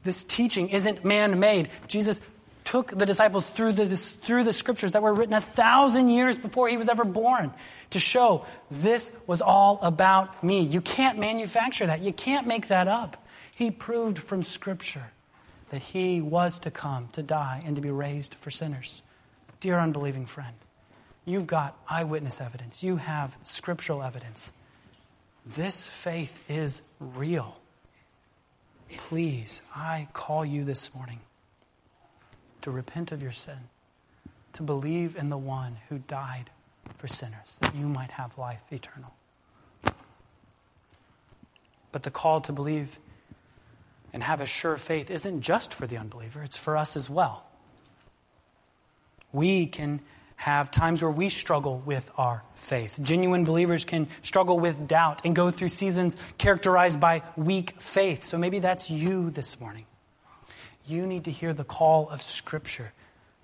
[0.03, 1.69] this teaching isn't man made.
[1.87, 2.19] Jesus
[2.63, 6.67] took the disciples through the, through the scriptures that were written a thousand years before
[6.67, 7.53] he was ever born
[7.91, 10.61] to show this was all about me.
[10.61, 12.01] You can't manufacture that.
[12.01, 13.23] You can't make that up.
[13.55, 15.11] He proved from Scripture
[15.69, 19.01] that He was to come to die and to be raised for sinners.
[19.59, 20.55] Dear unbelieving friend,
[21.25, 24.51] you've got eyewitness evidence, you have scriptural evidence.
[25.45, 27.57] This faith is real.
[29.07, 31.19] Please, I call you this morning
[32.61, 33.69] to repent of your sin,
[34.53, 36.49] to believe in the one who died
[36.97, 39.13] for sinners, that you might have life eternal.
[41.91, 42.99] But the call to believe
[44.13, 47.45] and have a sure faith isn't just for the unbeliever, it's for us as well.
[49.31, 50.01] We can
[50.35, 52.97] have times where we struggle with our faith.
[53.01, 58.23] Genuine believers can struggle with doubt and go through seasons characterized by weak faith.
[58.23, 59.85] So maybe that's you this morning.
[60.87, 62.91] You need to hear the call of Scripture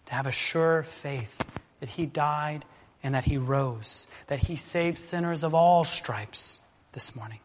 [0.08, 1.40] to have a sure faith
[1.82, 2.66] that He died
[3.04, 6.60] and that He rose, that He saved sinners of all stripes
[6.94, 7.40] this morning.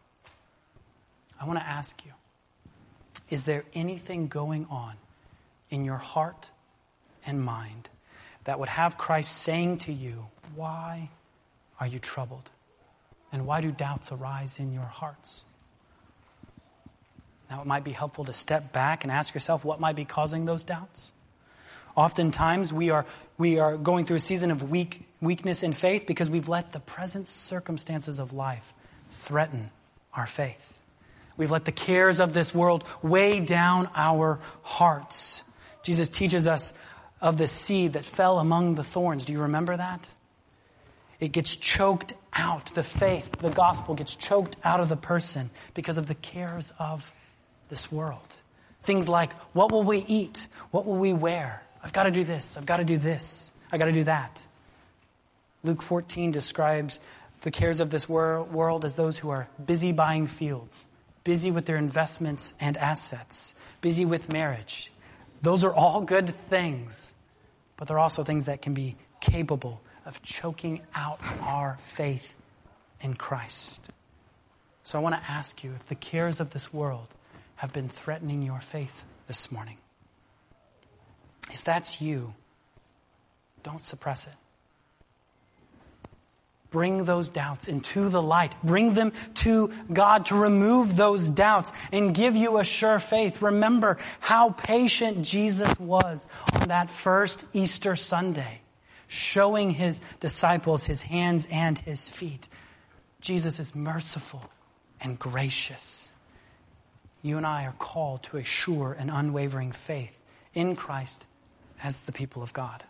[1.38, 2.12] I want to ask you
[3.32, 4.92] is there anything going on
[5.70, 6.50] in your heart
[7.24, 7.88] and mind
[8.44, 11.08] that would have Christ saying to you, Why
[11.80, 12.50] are you troubled?
[13.32, 15.40] And why do doubts arise in your hearts?
[17.48, 20.44] Now, it might be helpful to step back and ask yourself what might be causing
[20.44, 21.10] those doubts.
[21.96, 23.06] Oftentimes, we are,
[23.38, 26.80] we are going through a season of weak, weakness in faith because we've let the
[26.80, 28.74] present circumstances of life
[29.10, 29.70] threaten
[30.12, 30.81] our faith.
[31.42, 35.42] We've let the cares of this world weigh down our hearts.
[35.82, 36.72] Jesus teaches us
[37.20, 39.24] of the seed that fell among the thorns.
[39.24, 40.06] Do you remember that?
[41.18, 42.66] It gets choked out.
[42.76, 47.10] The faith, the gospel gets choked out of the person because of the cares of
[47.68, 48.36] this world.
[48.80, 50.46] Things like, what will we eat?
[50.70, 51.60] What will we wear?
[51.82, 52.56] I've got to do this.
[52.56, 53.50] I've got to do this.
[53.72, 54.46] I've got to do that.
[55.64, 57.00] Luke 14 describes
[57.40, 60.86] the cares of this world as those who are busy buying fields
[61.24, 64.92] busy with their investments and assets, busy with marriage.
[65.40, 67.14] Those are all good things,
[67.76, 72.40] but they're also things that can be capable of choking out our faith
[73.00, 73.82] in Christ.
[74.84, 77.08] So I want to ask you if the cares of this world
[77.56, 79.78] have been threatening your faith this morning.
[81.50, 82.34] If that's you,
[83.62, 84.32] don't suppress it.
[86.72, 88.54] Bring those doubts into the light.
[88.64, 93.42] Bring them to God to remove those doubts and give you a sure faith.
[93.42, 98.62] Remember how patient Jesus was on that first Easter Sunday,
[99.06, 102.48] showing his disciples his hands and his feet.
[103.20, 104.42] Jesus is merciful
[105.00, 106.12] and gracious.
[107.22, 110.18] You and I are called to a sure and unwavering faith
[110.54, 111.26] in Christ
[111.82, 112.82] as the people of God.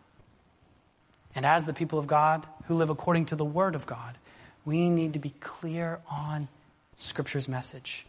[1.43, 4.16] And as the people of God who live according to the Word of God,
[4.64, 6.47] we need to be clear on
[6.95, 8.07] Scripture's message.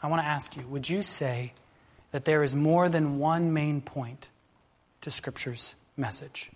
[0.00, 1.54] I want to ask you would you say
[2.12, 4.28] that there is more than one main point
[5.00, 6.52] to Scripture's message?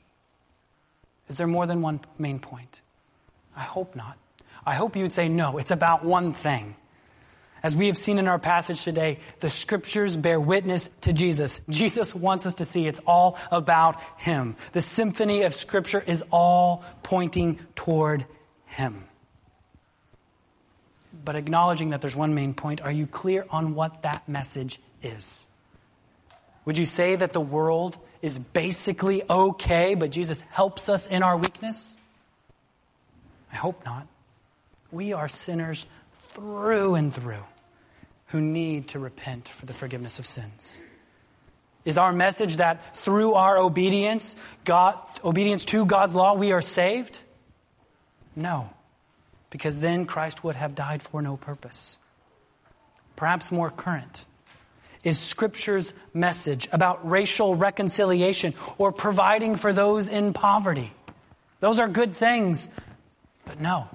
[1.28, 2.80] Is there more than one main point?
[3.56, 4.16] I hope not.
[4.64, 6.76] I hope you would say no, it's about one thing.
[7.62, 11.60] As we have seen in our passage today, the scriptures bear witness to Jesus.
[11.68, 14.56] Jesus wants us to see it's all about Him.
[14.72, 18.26] The symphony of scripture is all pointing toward
[18.66, 19.04] Him.
[21.24, 25.46] But acknowledging that there's one main point, are you clear on what that message is?
[26.64, 31.36] Would you say that the world is basically okay, but Jesus helps us in our
[31.36, 31.96] weakness?
[33.52, 34.06] I hope not.
[34.90, 35.86] We are sinners
[36.32, 37.44] through and through
[38.26, 40.80] who need to repent for the forgiveness of sins.
[41.84, 47.18] Is our message that through our obedience, God, obedience to God's law, we are saved?
[48.34, 48.70] No,
[49.50, 51.98] because then Christ would have died for no purpose.
[53.16, 54.24] Perhaps more current
[55.04, 60.92] is Scripture's message about racial reconciliation or providing for those in poverty.
[61.60, 62.68] Those are good things,
[63.44, 63.88] but no.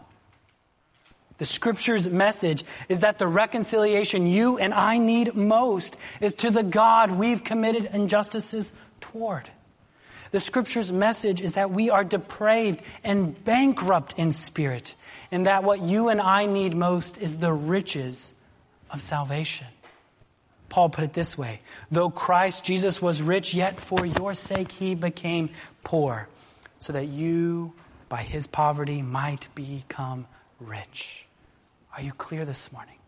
[1.38, 6.64] The scripture's message is that the reconciliation you and I need most is to the
[6.64, 9.50] God we've committed injustices toward.
[10.32, 14.96] The scripture's message is that we are depraved and bankrupt in spirit,
[15.32, 18.34] and that what you and I need most is the riches
[18.90, 19.68] of salvation.
[20.70, 21.62] Paul put it this way
[21.92, 25.50] Though Christ Jesus was rich, yet for your sake he became
[25.84, 26.28] poor,
[26.80, 27.74] so that you,
[28.10, 30.26] by his poverty, might become
[30.60, 31.27] rich.
[31.98, 33.00] Are you clear this morning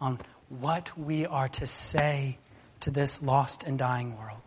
[0.00, 2.38] on what we are to say
[2.80, 4.40] to this lost and dying world?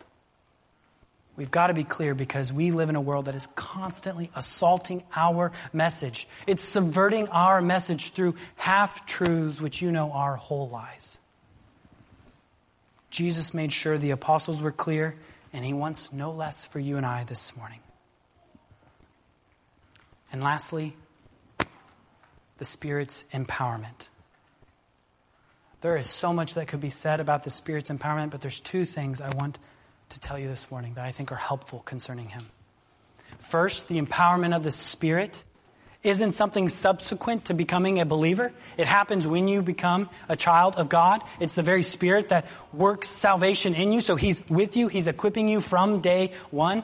[1.36, 5.04] We've got to be clear because we live in a world that is constantly assaulting
[5.14, 6.26] our message.
[6.48, 11.16] It's subverting our message through half truths, which you know are whole lies.
[13.10, 15.14] Jesus made sure the apostles were clear,
[15.52, 17.78] and he wants no less for you and I this morning.
[20.32, 20.96] And lastly,
[22.60, 24.08] the Spirit's empowerment.
[25.80, 28.84] There is so much that could be said about the Spirit's empowerment, but there's two
[28.84, 29.58] things I want
[30.10, 32.42] to tell you this morning that I think are helpful concerning Him.
[33.38, 35.42] First, the empowerment of the Spirit
[36.02, 38.52] isn't something subsequent to becoming a believer.
[38.76, 41.22] It happens when you become a child of God.
[41.40, 44.02] It's the very Spirit that works salvation in you.
[44.02, 44.88] So He's with you.
[44.88, 46.82] He's equipping you from day one.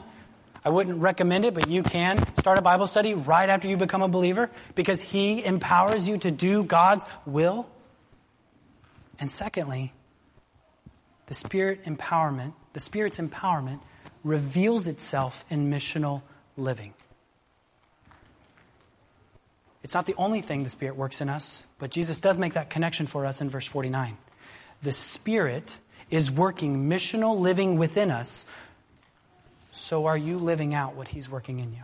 [0.67, 4.01] I wouldn't recommend it, but you can start a Bible study right after you become
[4.01, 7.69] a believer because He empowers you to do God's will.
[9.17, 9.93] And secondly,
[11.27, 13.79] the Spirit empowerment, the Spirit's empowerment
[14.25, 16.21] reveals itself in missional
[16.57, 16.93] living.
[19.83, 22.69] It's not the only thing the Spirit works in us, but Jesus does make that
[22.69, 24.17] connection for us in verse 49.
[24.81, 25.77] The Spirit
[26.09, 28.45] is working missional living within us
[29.77, 31.83] so are you living out what He's working in you?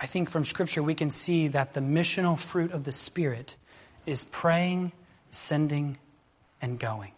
[0.00, 3.56] I think from Scripture we can see that the missional fruit of the Spirit
[4.06, 4.92] is praying,
[5.30, 5.98] sending,
[6.60, 7.12] and going.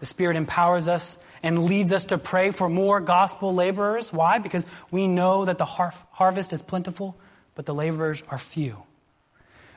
[0.00, 4.12] The Spirit empowers us and leads us to pray for more gospel laborers.
[4.12, 4.38] Why?
[4.38, 7.16] Because we know that the har- harvest is plentiful,
[7.54, 8.82] but the laborers are few.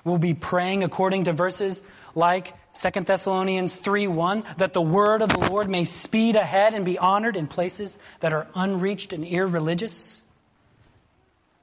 [0.08, 1.84] We'll be praying according to verses
[2.16, 6.86] like 2 Thessalonians 3 1, that the word of the Lord may speed ahead and
[6.86, 10.22] be honored in places that are unreached and irreligious.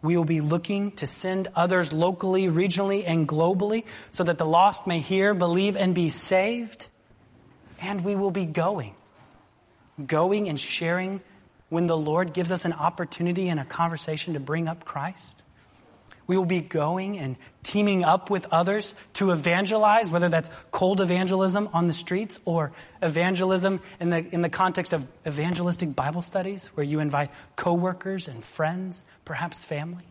[0.03, 4.87] We will be looking to send others locally, regionally, and globally so that the lost
[4.87, 6.91] may hear, believe, and be saved.
[7.81, 8.95] And we will be going.
[10.07, 11.23] Going and sharing
[11.71, 15.44] when the Lord gives us an opportunity and a conversation to bring up Christ.
[16.27, 21.69] We will be going and teaming up with others to evangelize, whether that's cold evangelism
[21.73, 22.73] on the streets or
[23.03, 28.43] evangelism in the, in the context of evangelistic Bible studies, where you invite coworkers and
[28.43, 30.05] friends, perhaps family.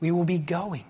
[0.00, 0.84] We will be going.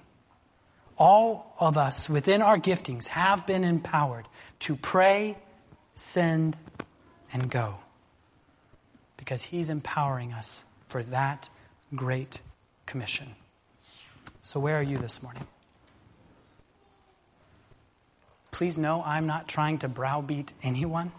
[0.96, 4.26] All of us within our giftings have been empowered
[4.60, 5.38] to pray,
[5.94, 6.56] send,
[7.32, 7.76] and go.
[9.16, 11.48] Because He's empowering us for that
[11.94, 12.40] great
[12.86, 13.36] commission.
[14.42, 15.46] So, where are you this morning?
[18.50, 21.12] Please know I'm not trying to browbeat anyone.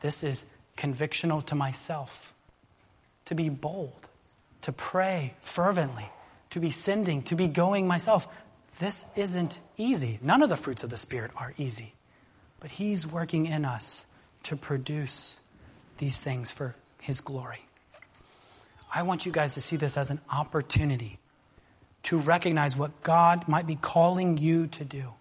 [0.00, 0.44] This is
[0.76, 2.34] convictional to myself.
[3.26, 4.08] To be bold,
[4.62, 6.10] to pray fervently,
[6.50, 8.26] to be sending, to be going myself.
[8.80, 10.18] This isn't easy.
[10.20, 11.94] None of the fruits of the Spirit are easy.
[12.58, 14.04] But He's working in us
[14.44, 15.36] to produce
[15.98, 17.64] these things for His glory.
[18.92, 21.19] I want you guys to see this as an opportunity
[22.04, 25.12] to recognize what God might be calling you to do.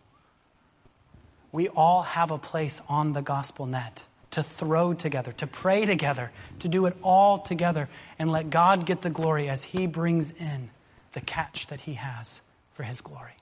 [1.52, 6.32] We all have a place on the gospel net to throw together, to pray together,
[6.60, 10.70] to do it all together, and let God get the glory as He brings in
[11.14, 12.42] the catch that He has
[12.74, 13.34] for His glory.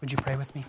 [0.00, 0.64] Would you pray with me?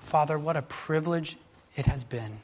[0.00, 1.36] Father, what a privilege
[1.76, 2.40] it has been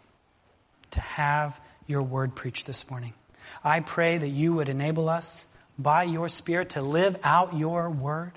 [0.94, 3.14] to have your word preached this morning.
[3.62, 5.46] I pray that you would enable us
[5.78, 8.32] by your Spirit to live out your word.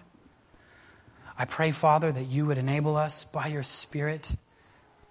[1.38, 4.36] I pray, Father, that you would enable us by your Spirit,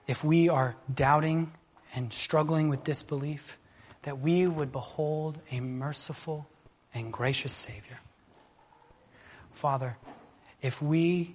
[0.07, 1.53] if we are doubting
[1.95, 3.59] and struggling with disbelief,
[4.03, 6.49] that we would behold a merciful
[6.93, 7.99] and gracious Savior.
[9.53, 9.97] Father,
[10.61, 11.35] if we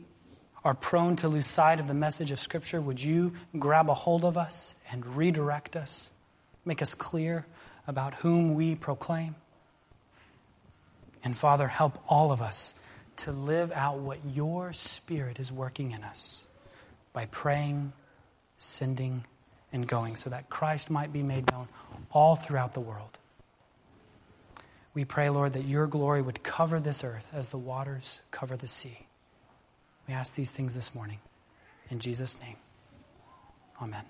[0.64, 4.24] are prone to lose sight of the message of Scripture, would you grab a hold
[4.24, 6.12] of us and redirect us?
[6.66, 7.46] Make us clear
[7.88, 9.36] about whom we proclaim?
[11.24, 12.76] And Father, help all of us
[13.18, 16.46] to live out what your Spirit is working in us
[17.14, 17.94] by praying,
[18.58, 19.26] sending,
[19.74, 21.68] and going so that Christ might be made known
[22.12, 23.18] all throughout the world.
[24.94, 28.68] We pray, Lord, that your glory would cover this earth as the waters cover the
[28.68, 29.08] sea.
[30.12, 31.20] We ask these things this morning.
[31.90, 32.58] In Jesus' name,
[33.82, 34.04] amen.